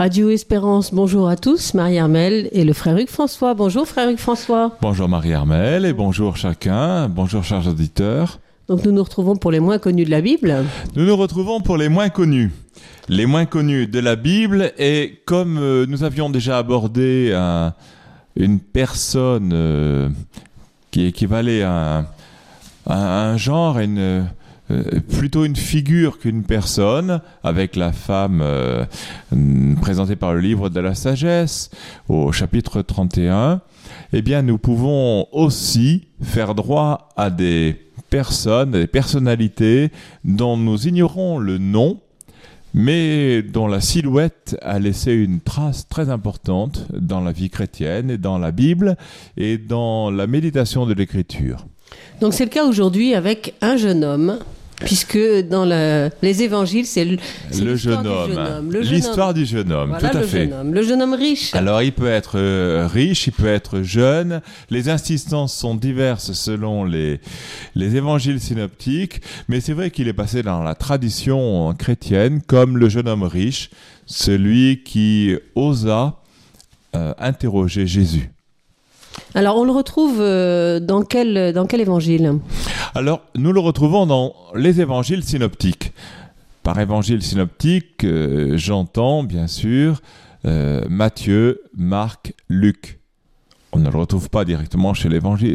[0.00, 3.52] Radio Espérance, bonjour à tous, Marie Armel et le frère Hugues François.
[3.52, 4.74] Bonjour frère Hugues François.
[4.80, 8.38] Bonjour Marie Armel et bonjour chacun, bonjour chers auditeurs.
[8.66, 10.64] Donc nous nous retrouvons pour les moins connus de la Bible.
[10.96, 12.50] Nous nous retrouvons pour les moins connus.
[13.10, 17.74] Les moins connus de la Bible et comme euh, nous avions déjà abordé un-
[18.36, 20.08] une personne euh,
[20.92, 22.06] qui équivalait à un,
[22.86, 24.24] à un genre, à une,
[24.70, 24.82] euh,
[25.16, 28.84] plutôt une figure qu'une personne, avec la femme euh,
[29.80, 31.70] présentée par le livre de la sagesse
[32.08, 33.60] au chapitre 31,
[34.12, 37.76] eh bien nous pouvons aussi faire droit à des
[38.10, 39.90] personnes, des personnalités
[40.24, 42.00] dont nous ignorons le nom,
[42.74, 48.18] mais dont la silhouette a laissé une trace très importante dans la vie chrétienne et
[48.18, 48.96] dans la Bible
[49.36, 51.66] et dans la méditation de l'Écriture.
[52.20, 54.38] Donc c'est le cas aujourd'hui avec un jeune homme,
[54.80, 57.16] puisque dans les évangiles, c'est le,
[57.58, 60.44] Le jeune homme, l'histoire du jeune homme, Voilà tout à le fait.
[60.44, 60.74] jeune homme.
[60.74, 61.54] Le jeune homme riche.
[61.54, 64.40] Alors, il peut être euh, riche, il peut être jeune.
[64.70, 67.20] Les insistances sont diverses selon les,
[67.74, 72.88] les évangiles synoptiques, mais c'est vrai qu'il est passé dans la tradition chrétienne comme le
[72.88, 73.70] jeune homme riche,
[74.06, 76.16] celui qui osa
[76.96, 78.30] euh, interroger Jésus.
[79.34, 82.34] Alors on le retrouve euh, dans quel, dans quel évangile?
[82.92, 85.92] Alors, nous le retrouvons dans les évangiles synoptiques.
[86.64, 90.02] Par évangile synoptique, euh, j'entends bien sûr
[90.44, 92.98] euh, Matthieu, Marc, Luc.
[93.72, 94.92] On ne le retrouve pas directement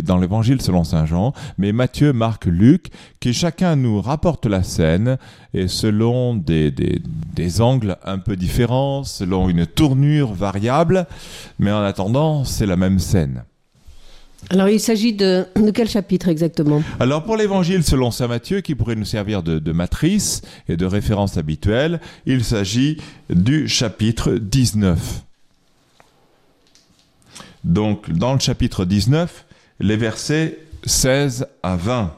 [0.04, 2.88] dans l'évangile selon saint Jean, mais Matthieu, Marc, Luc,
[3.20, 5.18] qui chacun nous rapporte la scène
[5.54, 11.06] et selon des angles un peu différents, selon une tournure variable,
[11.60, 13.44] mais en attendant, c'est la même scène.
[14.50, 16.84] Alors il s'agit de, quel chapitre exactement?
[17.00, 20.86] Alors pour l'évangile selon saint Matthieu, qui pourrait nous servir de, de matrice et de
[20.86, 22.98] référence habituelle, il s'agit
[23.30, 25.24] du chapitre 19.
[27.64, 29.46] Donc dans le chapitre 19,
[29.80, 32.14] les versets 16 à 20.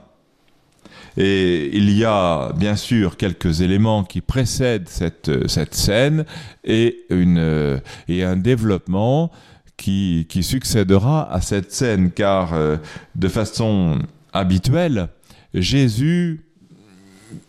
[1.20, 6.26] Et il y a bien sûr quelques éléments qui précèdent cette, cette scène
[6.64, 9.32] et, une, et un développement
[9.78, 12.78] qui, qui succédera à cette scène, car euh,
[13.16, 14.00] de façon
[14.34, 15.10] habituelle,
[15.54, 16.46] Jésus,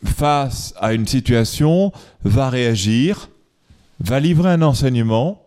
[0.04, 1.92] face à une situation,
[2.24, 3.30] va réagir,
[4.00, 5.42] va livrer un enseignement,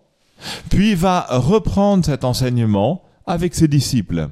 [0.70, 4.30] puis va reprendre cet enseignement avec ses disciples.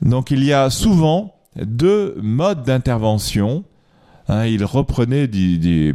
[0.00, 3.64] Donc il y a souvent deux modes d'intervention.
[4.28, 5.28] Hein, il reprenait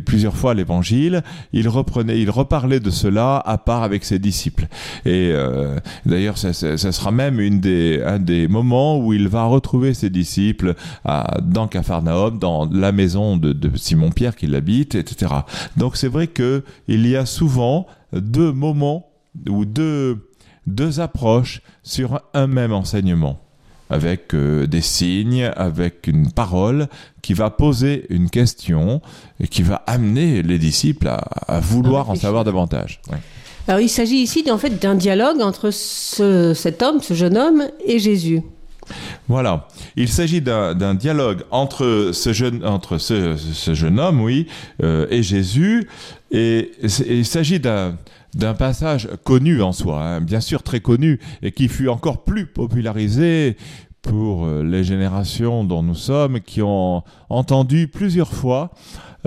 [0.05, 1.23] plusieurs fois l'évangile,
[1.53, 4.67] il reprenait, il reparlait de cela à part avec ses disciples.
[5.05, 9.27] Et euh, d'ailleurs, ça, ça- ça sera même une des, un des moments où il
[9.27, 14.95] va retrouver ses disciples à, dans Capharnaüm, dans la maison de, de Simon-Pierre qui l'habite,
[14.95, 15.31] etc.
[15.77, 19.07] Donc c'est vrai que il y a souvent deux moments
[19.49, 20.29] ou deux,
[20.65, 23.39] deux approches sur un même enseignement
[23.89, 26.87] avec euh, des signes, avec une parole
[27.21, 29.01] qui va poser une question
[29.39, 31.17] et qui va amener les disciples à,
[31.47, 32.99] à vouloir en savoir davantage.
[33.11, 33.17] Ouais.
[33.67, 37.63] Alors il s'agit ici en fait d'un dialogue entre ce- cet homme, ce jeune homme
[37.85, 38.41] et Jésus.
[39.27, 39.67] Voilà.
[39.97, 44.47] Il s'agit d'un dialogue entre ce jeune, entre ce, ce jeune homme, oui,
[44.81, 45.89] euh, et Jésus.
[46.31, 46.71] Et
[47.09, 47.97] il s'agit d'un
[48.33, 52.45] d'un passage connu en soi, hein, bien sûr très connu, et qui fut encore plus
[52.45, 53.57] popularisé
[54.01, 58.71] pour euh, les générations dont nous sommes, qui ont entendu plusieurs fois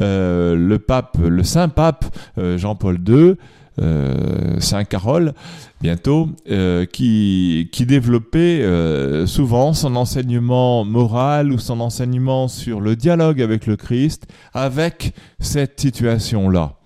[0.01, 2.05] euh, le pape, le saint pape
[2.39, 3.35] euh, Jean-Paul II,
[4.59, 5.33] Saint Carole,
[5.81, 6.29] bientôt,
[6.93, 8.63] qui, développait
[9.25, 15.81] souvent son enseignement moral ou son enseignement sur le dialogue avec le Christ avec cette
[15.81, 16.80] situation-là.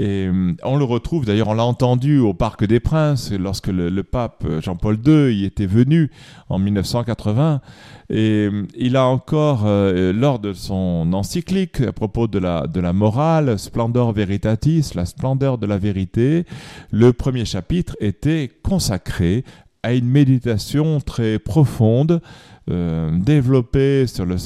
[0.00, 4.02] Et euh, on le retrouve, d'ailleurs, on l'a entendu au Parc des Princes lorsque le,
[4.02, 6.10] pape Jean-Paul II y était venu
[6.48, 7.60] en 1980.
[8.08, 13.58] Et euh, il a encore, euh, lors de son encyclique à propos de la, morale,
[13.58, 16.46] Splendor Veritatis, la splendeur de la vérité,
[16.90, 19.44] le premier chapitre était consacré
[19.82, 22.22] à une méditation très profonde,
[22.70, 24.38] euh, développée dans le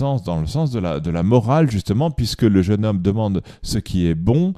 [0.47, 4.55] sens de la morale, justement, puisque le jeune homme demande ce qui est bon.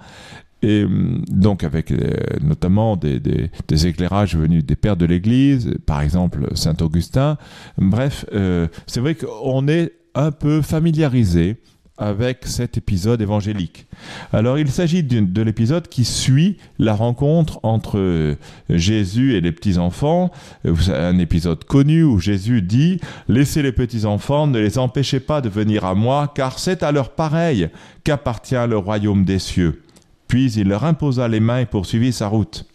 [0.66, 3.50] Et hum, donc avec euh, notamment des,
[3.86, 7.38] éclairages venus des pères de l'Église, par exemple Saint Augustin.
[7.78, 11.56] Bref, euh, c'est vrai qu'on est un peu familiarisé
[11.98, 13.86] avec cet épisode évangélique.
[14.32, 18.34] Alors il s'agit de l'épisode qui suit la rencontre entre euh,
[18.68, 20.30] Jésus et les petits-enfants,
[20.64, 22.96] un épisode connu où Jésus dit⁇
[23.28, 27.10] Laissez les petits-enfants, ne les empêchez pas de venir à moi, car c'est à leur
[27.10, 27.68] pareil
[28.04, 29.80] qu'appartient le royaume des cieux.⁇
[30.28, 32.66] Puis il leur imposa les mains et poursuivit sa route.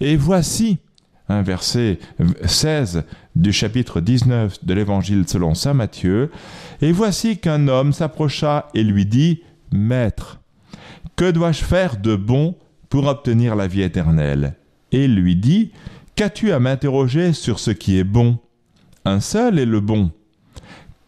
[0.00, 0.78] Et voici,
[1.28, 1.98] un verset
[2.44, 3.04] 16
[3.34, 6.30] du chapitre 19 de l'évangile selon Saint Matthieu,
[6.80, 9.42] et voici qu'un homme s'approcha et lui dit,
[9.72, 10.40] Maître,
[11.16, 12.54] que dois-je faire de bon
[12.88, 14.54] pour obtenir la vie éternelle?
[14.92, 15.72] Et lui dit,
[16.16, 18.38] Qu'as-tu à m'interroger sur ce qui est bon?
[19.04, 20.12] Un seul est le bon.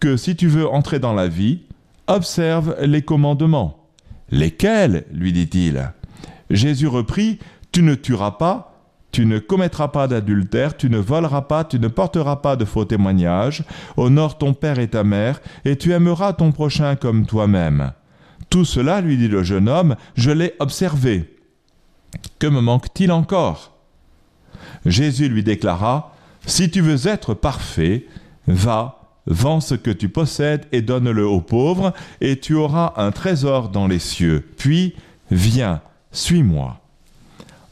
[0.01, 1.61] Que si tu veux entrer dans la vie,
[2.09, 3.88] observe les commandements.
[4.31, 5.93] Lesquels lui dit-il?
[6.51, 7.39] Jésus reprit,
[7.73, 8.69] Tu ne tueras pas,
[9.11, 12.85] tu ne commettras pas d'adultère, tu ne voleras pas, tu ne porteras pas de faux
[12.85, 13.65] témoignages,
[13.97, 17.93] honore ton père et ta mère, et tu aimeras ton prochain comme toi-même.
[18.51, 21.37] Tout cela, lui dit le jeune homme, je l'ai observé.
[22.39, 23.77] Que me manque-t-il encore?
[24.87, 26.15] Jésus lui déclara,
[26.47, 28.07] Si tu veux être parfait,
[28.47, 28.98] va,
[29.29, 33.87] vends ce que tu possèdes et donne-le aux pauvres, et tu auras un trésor dans
[33.87, 34.49] les cieux.
[34.57, 34.95] Puis,
[35.31, 35.81] viens,
[36.11, 36.81] suis-moi.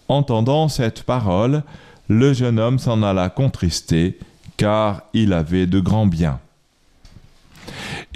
[0.08, 1.62] Entendant cette parole,
[2.08, 4.18] le jeune homme s'en alla contristé,
[4.56, 6.38] car il avait de grands biens.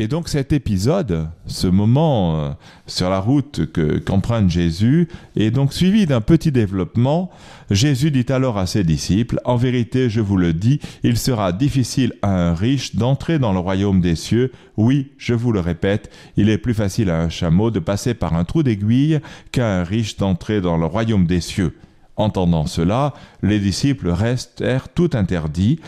[0.01, 2.51] Et donc cet épisode, ce moment euh,
[2.87, 7.31] sur la route que qu'emprunte Jésus, est donc suivi d'un petit développement.
[7.71, 12.15] Jésus dit alors à ses disciples, En vérité, je vous le dis, il sera difficile
[12.23, 14.53] à un riche d'entrer dans le royaume des cieux.
[14.79, 18.35] Oui, je vous le répète, il est plus facile à un chameau de passer par
[18.35, 19.21] un trou d'aiguille
[19.53, 21.75] qu'à un riche d'entrer dans le royaume des cieux.
[22.21, 25.81] Entendant cela, les disciples restèrent tout interdits.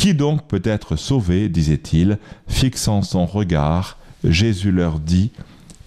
[0.00, 2.16] Qui donc peut être sauvé disait-il,
[2.48, 3.98] fixant son regard.
[4.24, 5.30] Jésus leur dit,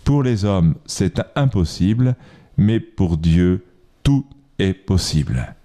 [0.03, 2.15] Pour les hommes c'est impossible,
[2.55, 3.65] mais pour Dieu
[4.03, 4.27] tout
[4.59, 5.55] est possible.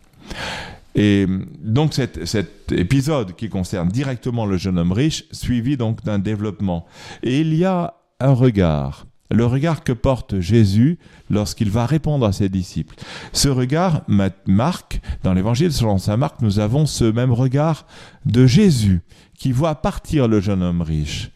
[0.94, 1.26] Et
[1.62, 6.86] donc cet, épisode qui concerne directement le jeune homme riche, suivi donc d'un développement.
[7.22, 10.98] Et il y a un regard, le regard que porte Jésus
[11.30, 12.94] lorsqu'il va répondre à ses disciples.
[13.32, 14.02] Ce regard,
[14.46, 17.86] Marc, dans l'évangile selon saint Marc, nous avons ce même regard
[18.24, 19.00] de Jésus
[19.36, 21.30] qui voit partir le jeune homme riche.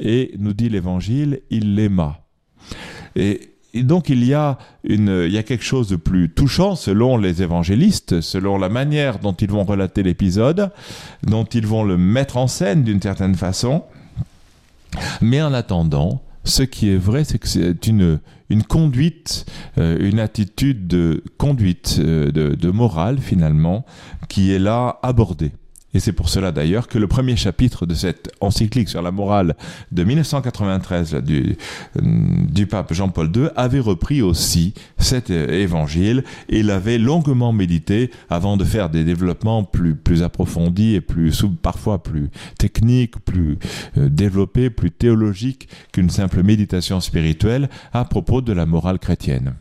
[0.00, 2.20] Et nous dit l'évangile, il l'aima.
[3.16, 7.16] Et, donc il y, a une, il y a quelque chose de plus touchant selon
[7.16, 10.72] les évangélistes, selon la manière dont ils vont relater l'épisode,
[11.22, 13.84] dont ils vont le mettre en scène d'une certaine façon.
[15.20, 16.20] Mais en attendant,
[16.50, 18.20] ce qui est vrai, c'est que c'est une,
[18.50, 19.46] une conduite,
[19.78, 23.86] euh, une attitude de conduite, euh, de, de morale finalement,
[24.28, 25.52] qui est là abordée.
[25.94, 29.56] Et c'est pour cela d'ailleurs que le premier chapitre de cette encyclique sur la morale
[29.90, 31.56] de 1993 du,
[31.96, 32.00] euh,
[32.48, 38.64] du pape Jean-Paul II avait repris aussi cet évangile et l'avait longuement médité avant de
[38.64, 43.58] faire des développements plus, plus approfondis et plus, parfois plus techniques, plus
[43.98, 49.54] euh, développés, plus théologiques qu'une simple méditation spirituelle à propos de la morale chrétienne.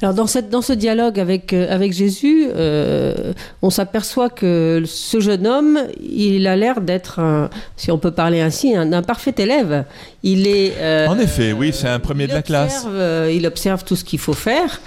[0.00, 3.32] Alors dans, cette, dans ce dialogue avec, euh, avec Jésus, euh,
[3.62, 8.76] on s'aperçoit que ce jeune homme, il a l'air d'être, si on peut parler ainsi,
[8.76, 9.84] un, parfait élève.
[10.22, 10.74] Il est.
[10.78, 12.86] Euh, en effet, oui, c'est un premier de la classe.
[13.32, 14.80] il observe tout ce qu'il faut faire.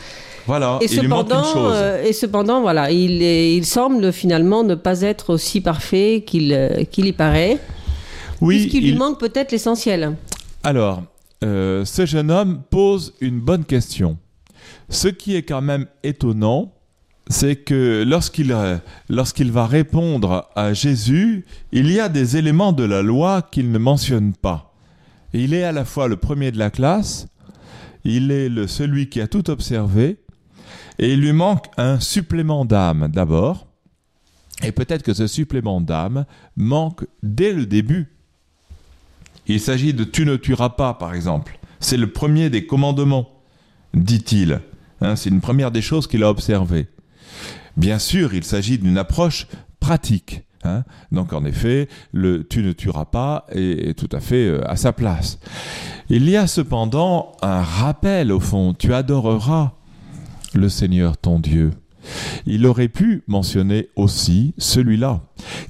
[0.47, 1.71] Voilà, et cependant,
[2.03, 7.13] et cependant, voilà, il, il semble finalement ne pas être aussi parfait qu'il qu'il y
[7.13, 7.59] paraît.
[8.39, 10.15] Oui, puisqu'il lui manque peut-être l'essentiel.
[10.63, 11.03] Alors,
[11.41, 14.17] ce jeune homme pose une bonne question.
[14.91, 16.73] Ce qui est quand même étonnant,
[17.29, 22.83] c'est que lorsqu'il euh, lorsqu'il va répondre à Jésus, il y a des éléments de
[22.83, 24.73] la loi qu'il ne mentionne pas.
[25.33, 27.27] Il est à la fois le premier de la classe,
[28.03, 30.17] il est celui qui a tout observé,
[30.99, 33.67] et il lui manque un supplément d'âme d'abord,
[34.61, 36.25] et peut-être que ce supplément d'âme
[36.57, 38.13] manque dès le début.
[39.47, 41.57] Il s'agit de tu ne tueras pas, par exemple.
[41.79, 43.29] C'est le premier des commandements,
[43.93, 44.59] dit-il.
[45.01, 46.87] Hein, c'est une première des choses qu'il a observées.
[47.77, 49.47] Bien sûr, il s'agit d'une approche
[49.79, 50.43] pratique.
[50.63, 50.83] Hein.
[51.11, 54.93] Donc en effet, le tu ne tueras pas est, tout à fait euh, à sa
[54.93, 55.39] place.
[56.09, 59.71] Il y a cependant un rappel au fond, tu adoreras
[60.53, 61.71] le Seigneur ton Dieu.
[62.45, 65.21] Il aurait pu mentionner aussi celui-là,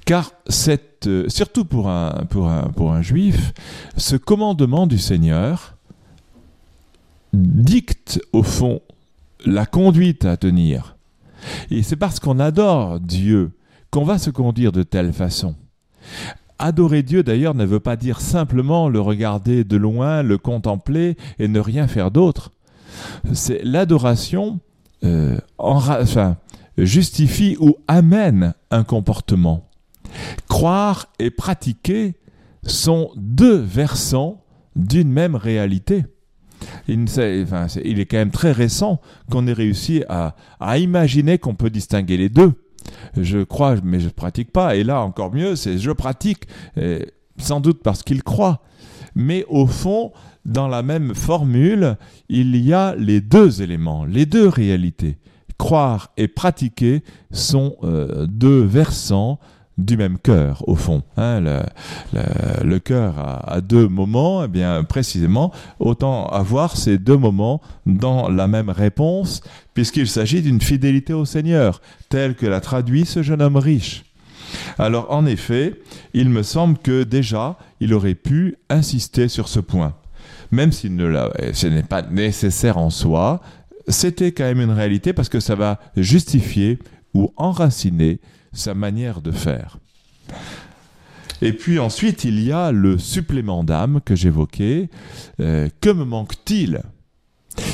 [0.06, 0.32] car
[1.08, 3.54] euh, surtout pour un juif,
[3.98, 5.76] ce commandement du Seigneur
[7.34, 8.82] dicte au fond
[9.45, 10.98] la conduite à tenir.
[11.69, 13.51] Et c'est parce qu'on adore Dieu
[13.89, 15.55] qu'on va se conduire de telle façon.
[16.60, 21.48] Adorer Dieu d'ailleurs ne veut pas dire simplement le regarder de loin, le contempler et
[21.48, 22.51] ne rien faire d'autre.
[23.33, 24.60] C'est l'adoration
[25.03, 25.38] euh,
[26.77, 29.67] justifie ou amène un comportement.
[30.48, 32.15] Croire et pratiquer
[32.63, 34.43] sont deux versants
[34.75, 36.05] d'une même réalité.
[36.88, 39.00] Il, est quand même très récent
[39.30, 40.36] qu'on ait réussi à,
[40.77, 42.53] imaginer qu'on peut distinguer les deux.
[43.18, 44.75] Je crois, mais je ne pratique pas.
[44.75, 46.48] Et là, encore mieux, c'est je pratique,
[47.38, 48.62] sans doute parce qu'il croit.
[49.15, 50.12] Mais au fond,
[50.46, 51.98] dans la même formule,
[52.30, 55.18] il y a les deux éléments, les deux réalités.
[55.58, 59.39] Croire et pratiquer sont euh, deux versants
[59.78, 61.04] du même cœur, au fond.
[61.18, 61.42] Hein,
[62.63, 68.48] le, cœur a, deux moments, eh bien précisément, autant avoir ces deux moments dans la
[68.48, 69.42] même réponse,
[69.74, 74.04] puisqu'il s'agit d'une fidélité au Seigneur, telle que l'a traduit ce jeune homme riche.
[74.78, 75.75] Alors en effet,
[76.13, 79.94] il me semble que déjà, il aurait pu insister sur ce point.
[80.51, 80.90] Même si
[81.54, 83.42] ce n'est pas nécessaire en soi,
[83.88, 86.80] c'était quand même une réalité parce que ça va justifier
[87.13, 88.20] ou enraciner
[88.53, 89.77] sa manière de faire.
[91.41, 94.89] Et puis ensuite, il y a le supplément d'âme que j'évoquais.
[95.39, 96.84] Euh, que me manque-t-il?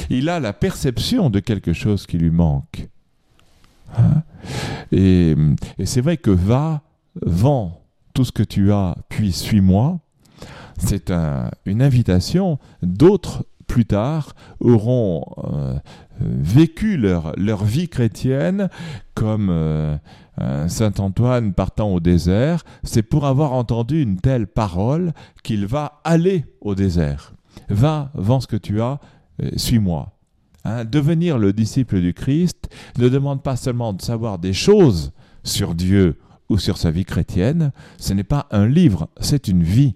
[0.10, 2.88] Il a la perception de quelque chose qui lui manque.
[3.98, 4.24] Hein?
[4.92, 5.36] Et,
[5.84, 6.82] c'est vrai que va,
[7.22, 7.82] vends
[8.14, 10.00] tout ce que tu as, puis suis-moi.
[10.78, 11.12] C'est
[11.66, 12.60] une invitation.
[12.82, 15.78] D'autres, plus tard, auront euh,
[16.22, 18.70] vécu leur, leur vie chrétienne
[19.14, 19.98] comme euh,
[20.68, 25.14] Saint Antoine partant au désert, c'est pour avoir entendu une telle parole
[25.44, 27.34] qu'il va aller au désert.
[27.70, 29.00] Va, vends ce que tu as,
[29.42, 30.12] euh, suis-moi.
[30.64, 35.12] Hein, devenir le disciple du Christ ne demande pas seulement de savoir des choses
[35.44, 36.18] sur Dieu
[36.50, 39.96] ou sur sa vie chrétienne, ce n'est pas un livre, c'est une vie.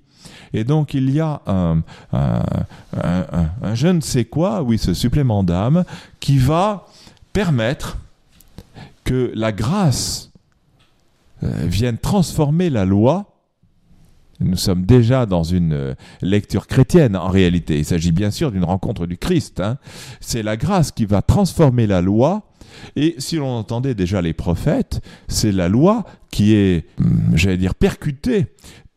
[0.53, 1.81] Et donc il y a un,
[3.73, 5.83] je ne sais quoi, oui, ce supplément d'âme,
[6.19, 6.87] qui va
[7.33, 7.97] permettre
[9.03, 10.30] que la grâce
[11.43, 13.27] euh, vienne transformer la loi.
[14.39, 17.77] Nous sommes déjà dans une euh, lecture chrétienne en réalité.
[17.77, 19.59] Il s'agit bien sûr d'une rencontre du Christ.
[19.59, 19.77] Hein.
[20.19, 22.43] C'est la grâce qui va transformer la loi.
[22.95, 27.75] Et si l'on entendait déjà les prophètes, c'est la loi qui est, hum, j'allais dire,
[27.75, 28.47] percutée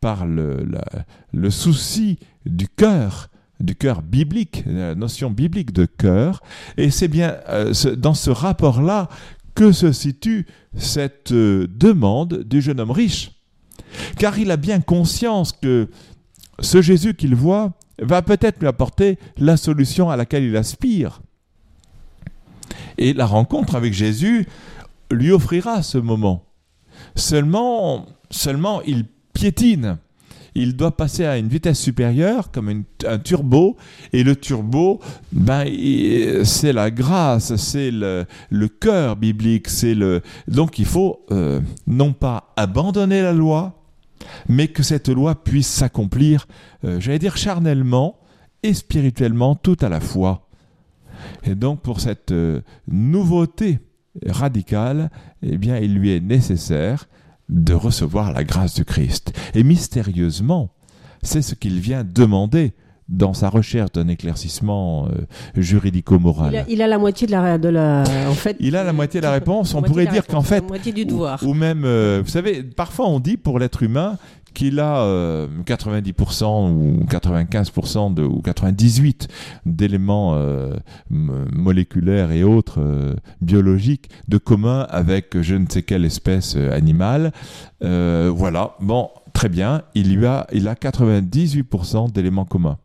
[0.00, 0.66] par le,
[1.32, 3.28] le souci du cœur,
[3.60, 6.42] du cœur biblique, la notion biblique de cœur.
[6.76, 9.08] Et c'est bien euh, dans ce rapport-là
[9.54, 10.46] que se situe
[10.76, 13.32] cette euh, demande du jeune homme riche?
[14.18, 15.88] Car il a bien conscience que
[16.60, 21.20] ce Jésus qu'il voit va peut-être lui apporter la solution à laquelle il aspire.
[22.98, 24.46] Et la rencontre avec Jésus
[25.10, 26.44] lui offrira ce moment.
[27.16, 29.98] Seulement, seulement il piétine.
[30.54, 33.76] Il doit passer à une vitesse supérieure, comme un turbo,
[34.12, 35.00] et le turbo,
[35.32, 35.66] ben,
[36.44, 38.26] c'est la grâce, c'est le,
[38.80, 40.22] cœur biblique, c'est le.
[40.46, 43.82] Donc il faut euh, non pas abandonner la loi,
[44.48, 46.46] mais que cette loi puisse s'accomplir,
[46.84, 48.18] euh, j'allais dire charnellement
[48.62, 50.48] et spirituellement tout à la fois.
[51.44, 53.80] Et donc pour cette euh, nouveauté
[54.26, 55.10] radicale,
[55.42, 57.08] eh bien, il lui est nécessaire
[57.48, 59.32] de recevoir la grâce du Christ.
[59.54, 60.70] Et mystérieusement,
[61.22, 62.74] c'est ce qu'il vient demander
[63.08, 66.64] dans sa recherche d'un éclaircissement euh, juridico-moral.
[66.68, 68.56] Il, a, la moitié de la, de la, en fait.
[68.60, 69.74] Il a la moitié de la réponse.
[69.74, 71.42] On pourrait dire qu'en fait, la moitié du devoir.
[71.44, 74.16] Ou, même, euh, vous savez, parfois on dit pour l'être humain
[74.54, 79.28] qu'il a 90% euh, ou 95% de, ou 98%
[79.66, 80.38] d'éléments
[81.10, 82.80] moléculaires et autres
[83.40, 87.32] biologiques de commun avec je ne sais quelle espèce animale.
[87.80, 88.76] voilà.
[88.80, 89.82] Bon, très bien.
[89.94, 92.78] Il lui a, il a 98% d'éléments communs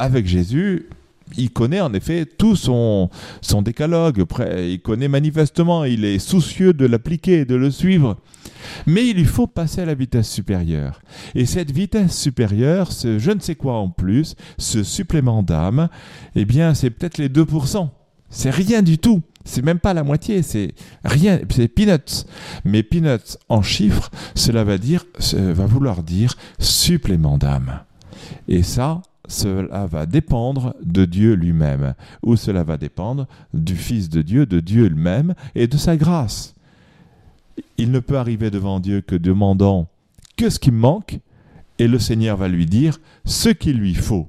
[0.00, 0.88] avec Jésus,
[1.36, 3.10] il connaît en effet tout son,
[3.40, 4.24] son décalogue,
[4.58, 8.16] il connaît manifestement, il est soucieux de l'appliquer, de le suivre.
[8.86, 11.00] Mais il lui faut passer à la vitesse supérieure.
[11.34, 15.88] Et cette vitesse supérieure, ce je ne sais quoi en plus, ce supplément d'âme,
[16.34, 17.88] eh bien c'est peut-être les 2%.
[18.28, 19.22] C'est rien du tout.
[19.44, 22.26] C'est même pas la moitié, c'est rien, c'est peanuts.
[22.64, 27.80] Mais peanuts en chiffres, cela va dire, va vouloir dire supplément d'âme.
[28.48, 34.22] Et ça, cela va dépendre de Dieu lui-même, ou cela va dépendre du Fils de
[34.22, 36.54] Dieu, de Dieu lui-même et de sa grâce.
[37.78, 39.88] Il ne peut arriver devant Dieu que demandant
[40.36, 41.18] que ce qui manque,
[41.78, 44.28] et le Seigneur va lui dire ce qu'il lui faut.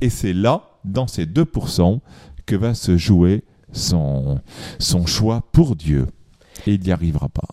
[0.00, 2.00] Et c'est là, dans ces 2%,
[2.46, 4.40] que va se jouer son,
[4.78, 6.06] son choix pour Dieu.
[6.66, 7.48] Et il n'y arrivera pas.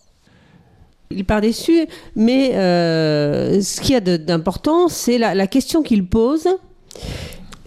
[1.09, 1.85] Il part déçu,
[2.15, 6.47] mais euh, ce qu'il y a d'important, c'est la, question qu'il pose.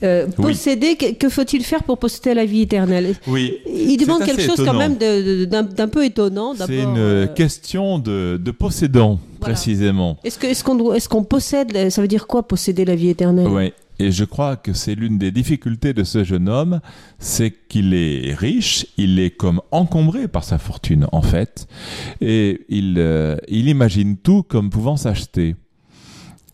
[0.03, 1.15] Euh, posséder, oui.
[1.15, 3.15] que, que faut-il faire pour posséder la vie éternelle?
[3.27, 3.55] Oui.
[3.67, 4.73] Il demande quelque chose étonnant.
[4.73, 6.55] quand même d'un peu étonnant.
[6.55, 7.27] C'est une euh...
[7.27, 9.55] question de, de possédant, voilà.
[9.55, 10.19] précisément.
[10.23, 13.49] Est-ce qu'on est est possède, ça veut dire quoi posséder la vie éternelle?
[13.49, 13.73] Oui.
[13.99, 16.81] Et je crois que c'est l'une des difficultés de ce jeune homme,
[17.19, 21.67] c'est qu'il est riche, il est comme encombré par sa fortune en fait,
[22.21, 25.57] et il, euh, il imagine tout comme pouvant s'acheter.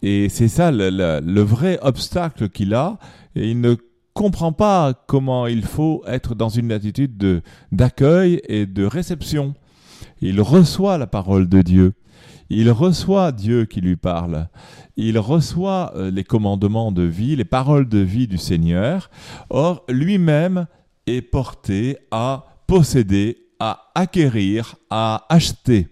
[0.02, 2.98] Et c'est ça le, vrai obstacle qu'il a,
[3.36, 3.76] et il ne
[4.14, 9.54] comprend pas comment il faut être dans une attitude de, d'accueil et de réception.
[10.20, 11.92] Il reçoit la parole de Dieu.
[12.50, 14.48] Il reçoit Dieu qui lui parle.
[14.96, 19.08] Il reçoit euh, les commandements de vie, les paroles de vie du Seigneur.
[19.48, 20.66] Or, lui-même
[21.06, 25.88] est porté à posséder, à acquérir, à acheter.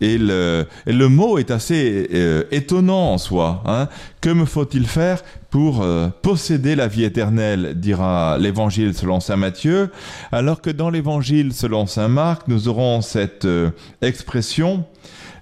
[0.00, 3.62] Et le, le mot est assez euh, étonnant en soi.
[3.66, 3.88] Hein.
[4.20, 9.90] Que me faut-il faire pour euh, posséder la vie éternelle, dira l'évangile selon saint Matthieu,
[10.30, 13.70] alors que dans l'évangile selon saint Marc, nous aurons cette euh,
[14.02, 14.84] expression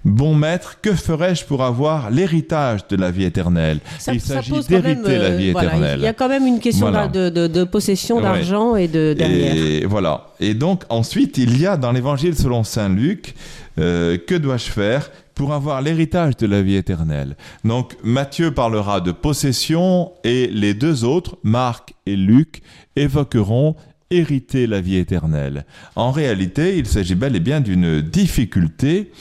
[0.05, 5.17] Bon maître, que ferais-je pour avoir l'héritage de la vie éternelle ça, Il s'agit d'hériter
[5.17, 5.99] la vie voilà, éternelle.
[5.99, 7.07] Il y a quand même une question voilà.
[7.07, 8.85] de, de, de, possession d'argent ouais.
[8.85, 9.55] et de derrière.
[9.55, 10.27] Et voilà.
[10.39, 13.35] Et donc ensuite, il y a dans l'évangile selon saint Luc,
[13.79, 17.35] euh, que dois-je faire pour avoir l'héritage de la vie éternelle?
[17.63, 22.61] Donc Matthieu parlera de possession et les deux autres, Marc et Luc,
[22.95, 23.75] évoqueront
[24.09, 25.65] hériter la vie éternelle.
[25.95, 29.11] En réalité, il s'agit bel et bien d'une difficulté,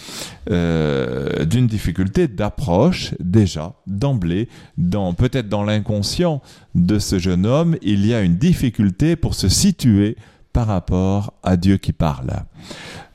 [0.50, 6.40] euh, d'une difficulté d'approche déjà d'emblée, dans peut-être dans l'inconscient
[6.75, 10.16] de ce jeune homme, il y a une difficulté pour se situer
[10.52, 12.31] par rapport à Dieu qui parle.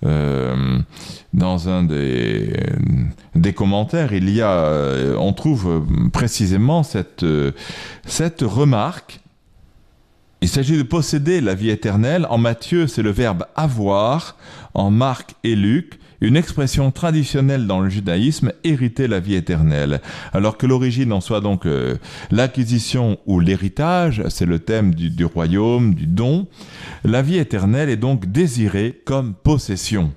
[0.03, 0.79] Euh,
[1.33, 2.53] dans un des,
[3.35, 7.25] des commentaires, il y a, on trouve précisément cette,
[8.05, 9.20] cette remarque
[10.41, 12.25] il s'agit de posséder la vie éternelle.
[12.29, 14.35] En Matthieu, c'est le verbe avoir.
[14.73, 20.01] En Marc et Luc, une expression traditionnelle dans le judaïsme, hériter la vie éternelle.
[20.33, 21.95] Alors que l'origine en soit donc euh,
[22.31, 26.47] l'acquisition ou l'héritage, c'est le thème du, du royaume, du don.
[27.03, 30.11] La vie éternelle est donc désirée comme possession.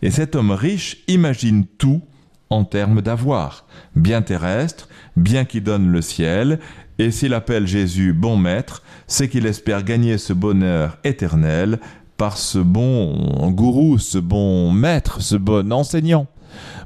[0.00, 2.02] Et cet homme riche imagine tout
[2.50, 3.66] en termes d'avoir.
[3.94, 6.60] Bien terrestre, bien qui donne le ciel,
[6.98, 11.78] et s'il appelle Jésus bon maître, c'est qu'il espère gagner ce bonheur éternel
[12.16, 16.26] par ce bon gourou, ce bon maître, ce bon enseignant.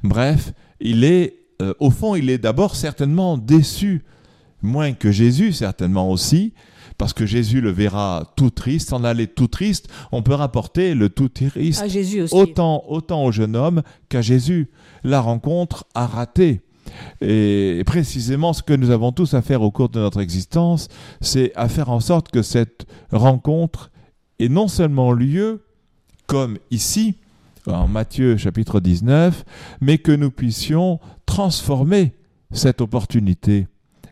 [0.03, 4.03] Bref, il est, euh, au fond, il est d'abord certainement déçu,
[4.63, 6.53] moins que Jésus certainement aussi,
[7.01, 11.09] parce que Jésus le verra tout triste, en aller tout triste, on peut rapporter le
[11.09, 11.83] tout triste
[12.31, 14.69] autant, autant au jeune homme qu'à Jésus.
[15.03, 16.61] La rencontre a raté.
[17.23, 20.89] Et précisément, ce que nous avons tous à faire au cours de notre existence,
[21.23, 23.91] c'est à faire en sorte que cette rencontre
[24.39, 25.65] ait non seulement lieu,
[26.27, 27.15] comme ici,
[27.67, 29.47] en Matthieu chapitre 19,
[29.81, 32.13] mais que nous puissions transformer
[32.53, 33.69] cette opportunité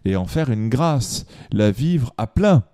[0.07, 2.65] et en faire une grâce, la vivre à plein,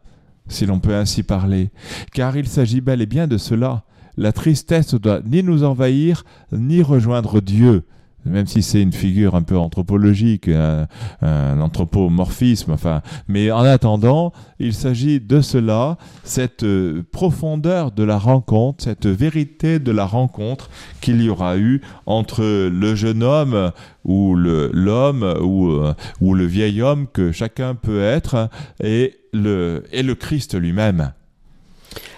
[0.49, 1.71] si l'on peut ainsi parler.
[2.13, 3.85] Car il s'agit bel et bien de cela.
[4.17, 7.85] La tristesse ne doit ni nous envahir, ni rejoindre Dieu
[8.25, 14.75] même si c'est une figure un peu anthropologique, un, anthropomorphisme, enfin, mais en attendant, il
[14.75, 21.23] s'agit de cela, cette euh, profondeur de la rencontre, cette vérité de la rencontre qu'il
[21.23, 23.73] y aura eu entre le jeune homme
[24.05, 28.49] ou l'homme ou, euh, ou le vieil homme que chacun peut être
[28.83, 31.13] et le, et le Christ lui-même.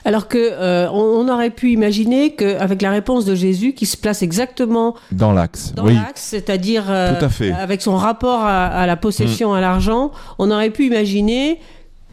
[0.07, 3.97] Alors que euh, on, on, aurait pu imaginer qu'avec la réponse de Jésus qui se
[3.97, 5.95] place exactement dans l'axe, dans oui.
[5.95, 7.21] l'axe, c'est-à-dire euh,
[7.59, 9.57] avec son rapport à, à la possession, mm.
[9.57, 11.59] à l'argent, on aurait pu imaginer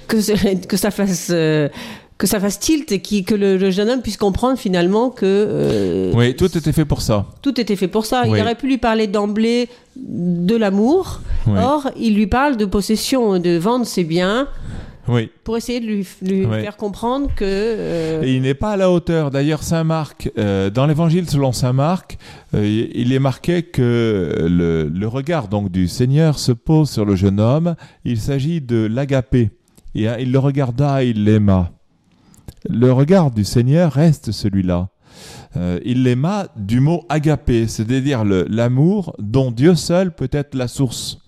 [0.07, 0.17] que,
[0.67, 1.69] que ça fasse euh,
[2.17, 5.25] que ça fasse tilt et qui, que le, le, jeune homme puisse comprendre finalement que
[5.25, 8.37] euh, oui tout était fait pour ça tout était fait pour ça oui.
[8.37, 11.59] il aurait pu lui parler d'emblée de l'amour oui.
[11.59, 14.47] or il lui parle de possession de vendre ses biens
[15.07, 15.29] oui.
[15.43, 16.61] Pour essayer de lui, lui oui.
[16.61, 17.43] faire comprendre que.
[17.43, 18.23] Euh...
[18.23, 19.31] Et il n'est pas à la hauteur.
[19.31, 22.17] D'ailleurs, Saint Marc, euh, dans l'Évangile selon Saint Marc,
[22.53, 27.15] euh, il est marqué que le, le, regard donc du Seigneur se pose sur le
[27.15, 27.75] jeune homme.
[28.05, 29.51] Il s'agit de l'agapé.
[29.95, 31.71] Et il le regarda, il l'aima.
[32.69, 34.89] Le regard du Seigneur reste celui-là.
[35.55, 41.19] Euh, il l'aima du mot agapé, c'est-à-dire l'amour dont Dieu seul peut être la source.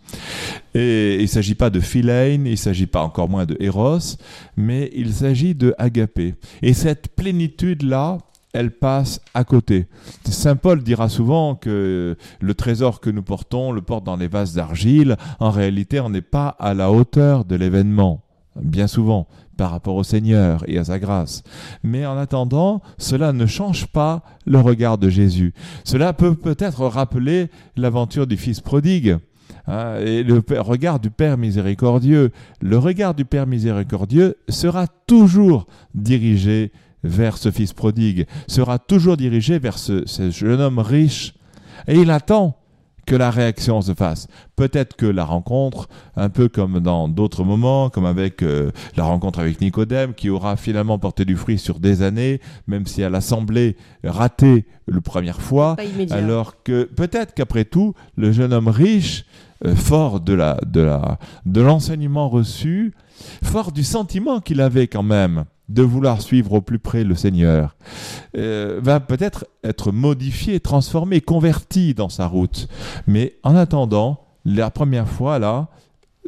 [0.74, 4.18] Et il ne s'agit pas de Philène, il ne s'agit pas encore moins de Eros,
[4.58, 6.36] mais il s'agit de Agapé.
[6.62, 8.18] Et cette plénitude-là,
[8.56, 9.88] elle passe à côté.
[10.30, 14.54] Saint Paul dira souvent que le trésor que nous portons le porte dans les vases
[14.54, 15.18] d'argile.
[15.40, 18.24] En réalité, on n'est pas à la hauteur de l'événement,
[18.62, 21.44] bien souvent, par rapport au Seigneur et à sa grâce.
[21.84, 25.54] Mais en attendant, cela ne change pas le regard de Jésus.
[25.84, 29.18] Cela peut peut-être rappeler l'aventure du Fils prodigue.
[29.68, 32.32] Hein, et le regard du Père miséricordieux,
[32.62, 36.72] le regard du Père miséricordieux sera toujours dirigé
[37.04, 41.34] vers ce fils prodigue, sera toujours dirigé vers ce, jeune homme riche.
[41.88, 42.58] Et il attend
[43.06, 44.28] que la réaction se fasse.
[44.56, 49.40] Peut-être que la rencontre, un peu comme dans d'autres moments, comme avec euh, la rencontre
[49.40, 53.22] avec Nicodème, qui aura finalement porté du fruit sur des années, même si elle a
[53.22, 55.76] semblé ratée la première fois,
[56.12, 59.26] alors que peut-être qu'après tout, le jeune homme riche,
[59.66, 62.94] euh, fort de la de la de l'enseignement reçu,
[63.44, 67.76] fort du sentiment qu'il avait quand même de vouloir suivre au plus près le Seigneur,
[68.38, 72.68] euh, va peut-être être modifié, transformé, converti dans sa route.
[73.08, 75.70] Mais en attendant, la première fois, là,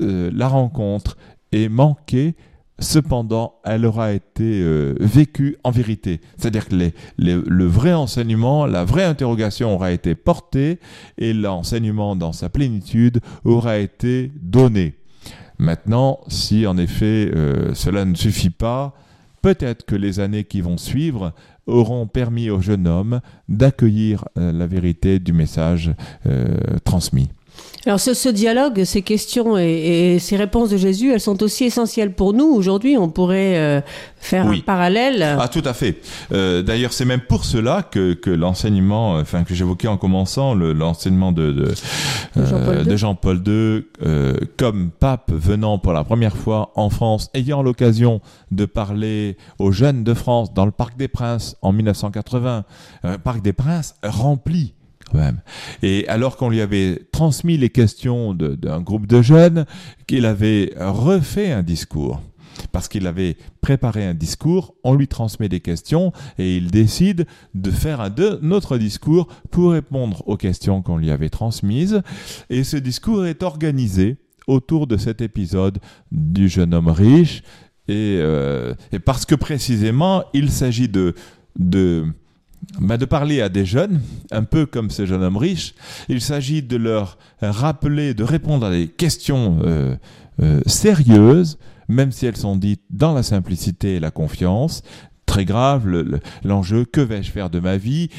[0.01, 1.17] euh, la rencontre
[1.51, 2.35] est manquée,
[2.79, 6.19] cependant, elle aura été euh, vécue en vérité.
[6.37, 10.79] C'est-à-dire que le vrai enseignement, la vraie interrogation aura été portée
[11.17, 14.95] et l'enseignement dans sa plénitude aura été donné.
[15.59, 17.31] Maintenant, si en effet
[17.73, 18.93] cela ne suffit pas,
[19.47, 21.31] Peut-être que les années qui vont suivre
[21.67, 25.93] auront permis au jeune homme d'accueillir euh, la vérité du message
[26.25, 27.29] euh, transmis.
[27.87, 32.33] Alors ce, dialogue, ces questions et, ces réponses de Jésus, elles sont aussi essentielles pour
[32.33, 32.43] nous.
[32.43, 33.79] Aujourd'hui, on pourrait euh,
[34.17, 35.23] faire un parallèle.
[35.39, 36.01] Ah tout à fait.
[36.33, 41.53] Euh, d'ailleurs, c'est même pour cela que, l'enseignement, enfin que j'évoquais en commençant, l'enseignement de,
[42.35, 48.19] de, Jean-Paul II, euh, comme pape venant pour la première fois en France, ayant l'occasion
[48.51, 52.65] de parler aux jeunes de France dans le Parc des Princes en 1980,
[53.23, 54.73] Parc des Princes rempli
[55.83, 59.65] Et alors qu'on lui avait transmis les questions d'un groupe de jeunes,
[60.07, 62.21] qu'il avait refait un discours.
[62.71, 67.69] Parce qu'il avait préparé un discours, on lui transmet des questions et il décide de
[67.69, 72.01] faire un, autre discours pour répondre aux questions qu'on lui avait transmises.
[72.49, 74.17] Et ce discours est organisé
[74.47, 75.77] autour de cet épisode
[76.11, 77.43] du jeune homme riche.
[77.87, 78.73] Et, euh,
[79.05, 81.13] parce que précisément, il s'agit de
[82.79, 85.73] de parler à des jeunes, un peu comme ce jeune homme riche.
[86.09, 89.95] Il s'agit de leur rappeler, de répondre à des questions euh,
[90.41, 94.83] euh, sérieuses, même si elles sont dites dans la simplicité et la confiance.
[95.25, 95.87] Très grave,
[96.43, 98.09] l'enjeu, que vais-je faire de ma vie?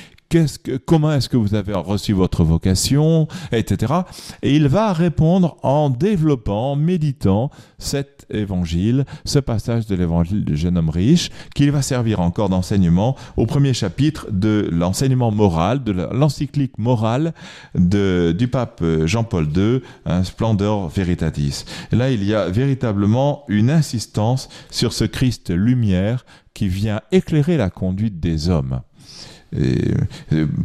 [0.86, 3.94] Comment est-ce que vous avez reçu votre vocation, etc.
[4.42, 10.56] Et il va répondre en développant, en méditant cet évangile, ce passage de l'évangile du
[10.56, 15.92] jeune homme riche, qui va servir encore d'enseignement au premier chapitre de l'enseignement moral, de
[15.92, 17.32] l'encyclique morale
[17.74, 21.64] du pape Jean-Paul II, un Splendor Veritatis.
[21.90, 27.70] Là, il y a véritablement une insistance sur ce Christ lumière qui vient éclairer la
[27.70, 28.80] conduite des hommes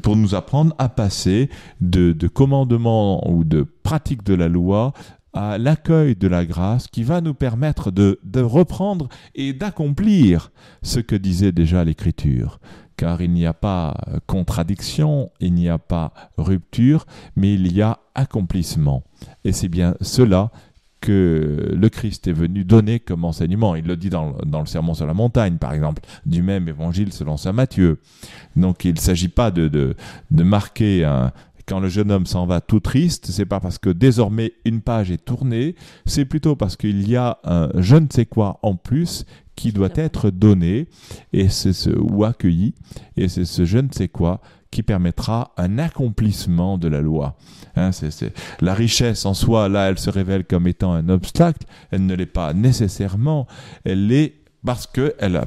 [0.01, 1.49] pour nous apprendre à passer
[1.81, 4.93] de, de commandements ou de pratiques de la loi
[5.33, 10.51] à l'accueil de la grâce qui va nous permettre de reprendre et d'accomplir
[10.83, 12.59] ce que disait déjà l'Écriture.
[12.95, 13.95] Car il n'y a pas
[14.27, 19.03] contradiction, il n'y a pas rupture, mais il y a accomplissement.
[19.43, 20.51] Et c'est bien cela
[21.03, 23.75] que le Christ est venu donner comme enseignement.
[23.75, 27.35] Il le dit dans, le Sermon sur la montagne, par exemple, du même évangile selon
[27.35, 27.99] saint Matthieu.
[28.55, 31.33] Donc il ne s'agit pas de, de, marquer un,
[31.67, 35.11] quand le jeune homme s'en va tout triste, c'est pas parce que désormais une page
[35.11, 39.25] est tournée, c'est plutôt parce qu'il y a un je ne sais quoi en plus
[39.57, 40.87] qui doit être donné
[41.33, 42.75] et c'est ce ou accueilli
[43.17, 44.39] et c'est ce je ne sais quoi
[44.73, 47.37] qui permettra un accomplissement de la loi.
[47.75, 47.91] Hein,
[48.59, 52.25] La richesse en soi, là, elle se révèle comme étant un obstacle, elle ne l'est
[52.25, 53.47] pas nécessairement,
[53.85, 54.33] elle l'est
[54.65, 55.41] parce qu'elle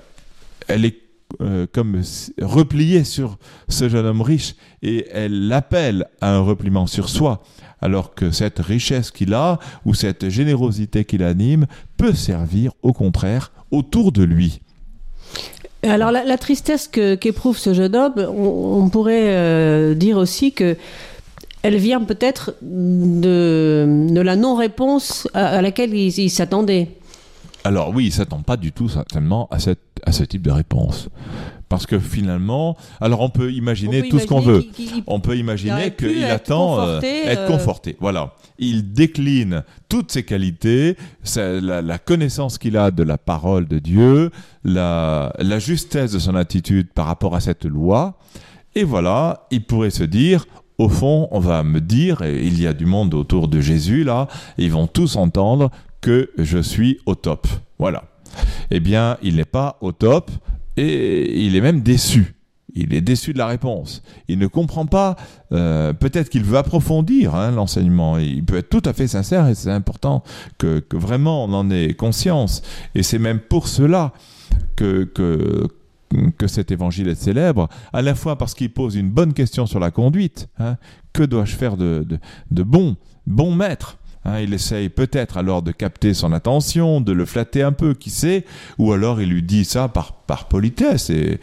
[0.68, 0.98] elle est
[1.40, 2.00] euh, comme
[2.40, 7.42] repliée sur ce jeune homme riche et elle l'appelle à un repliement sur soi,
[7.80, 13.50] alors que cette richesse qu'il a ou cette générosité qu'il anime peut servir au contraire
[13.72, 14.60] autour de lui.
[15.88, 20.76] Alors la, tristesse qu'éprouve ce jeune homme, on, pourrait euh, dire aussi que
[21.62, 26.90] elle vient peut-être de, la non-réponse à, laquelle il, s'attendait.
[27.64, 31.08] Alors oui, il s'attend pas du tout certainement à cette à ce type de réponse.
[31.68, 34.64] Parce que finalement, alors on peut imaginer tout ce qu'on veut.
[35.08, 37.96] on peut imaginer qu'il attend euh, être euh, conforté.
[37.98, 38.34] Voilà.
[38.58, 40.96] Il décline toutes ses qualités,
[41.36, 44.30] la, connaissance qu'il a de la parole de Dieu,
[44.62, 48.16] la, la justesse de son attitude par rapport à cette loi.
[48.76, 50.46] Et voilà, il pourrait se dire,
[50.78, 54.04] au fond, on va me dire, et il y a du monde autour de Jésus
[54.04, 54.28] là,
[54.58, 57.48] ils vont tous entendre que je suis au top.
[57.78, 58.04] Voilà.
[58.70, 60.30] Eh bien, il n'est pas au top
[60.76, 62.36] et il est même déçu.
[62.74, 64.02] Il est déçu de la réponse.
[64.28, 65.16] Il ne comprend pas.
[65.52, 68.18] Euh, peut-être qu'il veut approfondir hein, l'enseignement.
[68.18, 70.22] Il peut être tout à fait sincère et c'est important
[70.58, 72.62] que, vraiment on en ait conscience.
[72.94, 74.12] Et c'est même pour cela
[74.76, 75.68] que, que,
[76.46, 79.90] cet évangile est célèbre, à la fois parce qu'il pose une bonne question sur la
[79.90, 80.48] conduite.
[80.58, 80.76] Hein.
[81.12, 82.18] que dois-je faire de, de,
[82.50, 82.96] de bon,
[83.26, 83.98] bon maître?
[84.26, 88.10] Hein, il essaye peut-être alors de capter son attention, de le flatter un peu, qui
[88.10, 88.44] sait,
[88.76, 90.14] ou alors il lui dit ça par,
[90.48, 91.38] politesse, et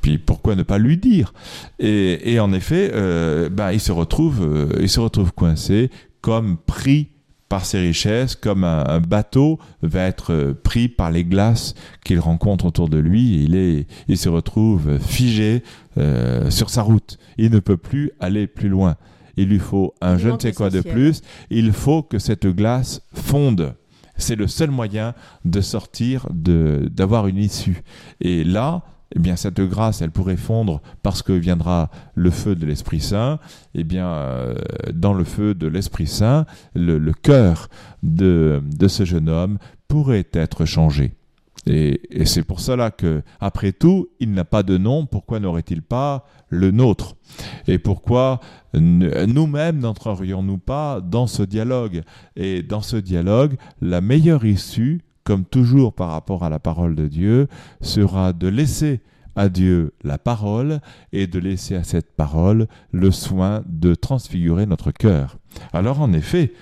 [0.00, 1.32] puis pourquoi ne pas lui dire?
[1.80, 5.90] Et, en effet, euh, ben, il, se retrouve, euh, il se retrouve coincé,
[6.20, 7.08] comme pris
[7.48, 12.88] par ses richesses, comme un, bateau va être pris par les glaces qu'il rencontre autour
[12.88, 15.64] de lui, il, est, il se retrouve figé
[15.98, 17.18] euh, sur sa route.
[17.38, 18.94] Il ne peut plus aller plus loin
[19.40, 23.02] il lui faut un je ne sais quoi de plus, il faut que cette glace
[23.14, 23.74] fonde.
[24.16, 25.14] C'est le seul moyen
[25.46, 27.82] de sortir, d'avoir une issue.
[28.20, 28.82] Et là,
[29.16, 33.38] eh bien, cette grâce, elle pourrait fondre parce que viendra le feu de l'Esprit Saint.
[33.74, 34.54] Eh bien, euh,
[34.92, 37.68] dans le feu de l'Esprit Saint, le, cœur
[38.02, 41.14] de, de ce jeune homme pourrait être changé.
[41.66, 45.06] Et, et c'est pour cela que, après tout, il n'a pas de nom.
[45.06, 47.16] Pourquoi n'aurait-il pas le nôtre?
[47.66, 48.40] Et pourquoi
[48.74, 52.02] nous-mêmes n'entrerions-nous pas dans ce dialogue?
[52.36, 57.06] Et dans ce dialogue, la meilleure issue, comme toujours par rapport à la parole de
[57.06, 57.46] Dieu,
[57.80, 59.00] sera de laisser
[59.36, 60.80] à Dieu la parole
[61.12, 65.38] et de laisser à cette parole le soin de transfigurer notre cœur.
[65.72, 66.52] Alors en effet,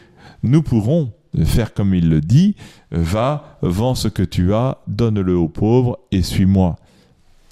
[0.42, 1.12] nous pourrons
[1.44, 2.56] faire comme il le dit,
[2.90, 6.76] va, vends ce que tu as, donne-le aux pauvres et suis-moi.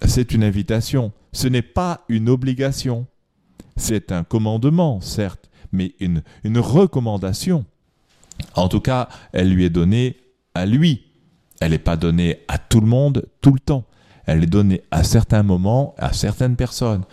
[0.04, 3.06] C'est une invitation, ce n'est pas une obligation.
[3.76, 7.64] C'est un commandement, certes, mais une, une recommandation.
[8.54, 10.16] En tout cas, elle lui est donnée
[10.54, 11.02] à lui.
[11.60, 13.84] Elle n'est pas donnée à tout le monde tout le temps.
[14.26, 17.04] Elle est donnée à certains moments, à certaines personnes.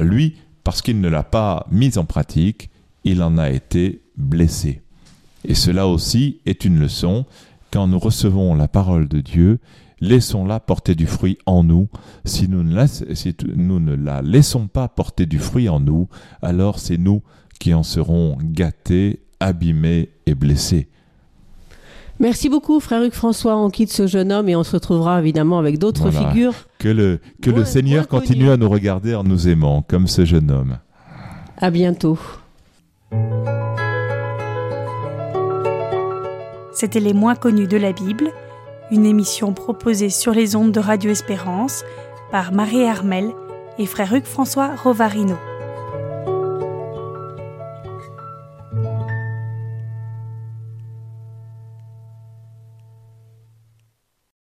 [0.00, 2.70] lui, parce qu'il ne l'a pas mise en pratique,
[3.04, 4.83] il en a été blessé.
[5.44, 7.26] Et cela aussi est une leçon.
[7.70, 9.58] Quand nous recevons la parole de Dieu,
[10.00, 11.88] laissons-la porter du fruit en nous.
[12.24, 16.08] Si nous, ne la, si nous ne la laissons pas porter du fruit en nous,
[16.42, 17.22] alors c'est nous
[17.58, 20.88] qui en serons gâtés, abîmés et blessés.
[22.20, 23.56] Merci beaucoup, frère Hugues François.
[23.56, 26.54] On quitte ce jeune homme et on se retrouvera évidemment avec d'autres figures.
[26.78, 30.50] Que le, que le Seigneur continue à nous regarder en nous aimant, comme ce jeune
[30.50, 30.78] homme.
[31.58, 32.18] À bientôt.
[36.74, 38.32] C'était Les moins connus de la Bible,
[38.90, 41.84] une émission proposée sur les ondes de Radio Espérance
[42.32, 43.30] par Marie Hermel
[43.78, 45.36] et frère Hugues François Rovarino.